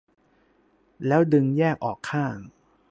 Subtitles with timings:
[1.07, 2.35] แล้วดึงแยกออกข้าง